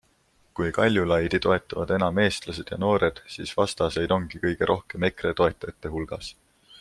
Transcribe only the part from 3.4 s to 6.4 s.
vastaseid ongi kõige rohkem EKRE toetajate hulgas.